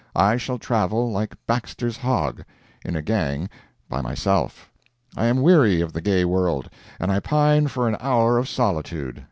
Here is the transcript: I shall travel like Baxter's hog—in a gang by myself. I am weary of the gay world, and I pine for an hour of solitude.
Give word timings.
I 0.15 0.35
shall 0.35 0.57
travel 0.57 1.11
like 1.11 1.35
Baxter's 1.45 1.97
hog—in 1.97 2.95
a 2.95 3.03
gang 3.03 3.47
by 3.87 4.01
myself. 4.01 4.71
I 5.15 5.27
am 5.27 5.43
weary 5.43 5.79
of 5.79 5.93
the 5.93 6.01
gay 6.01 6.25
world, 6.25 6.71
and 6.99 7.11
I 7.11 7.19
pine 7.19 7.67
for 7.67 7.87
an 7.87 7.97
hour 7.99 8.39
of 8.39 8.49
solitude. 8.49 9.19